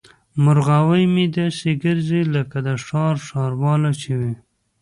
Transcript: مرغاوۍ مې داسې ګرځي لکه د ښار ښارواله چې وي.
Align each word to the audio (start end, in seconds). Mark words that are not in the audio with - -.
مرغاوۍ 0.43 1.03
مې 1.13 1.25
داسې 1.37 1.69
ګرځي 1.83 2.21
لکه 2.35 2.57
د 2.67 2.69
ښار 2.85 3.15
ښارواله 3.27 3.91
چې 4.01 4.11
وي. 4.19 4.33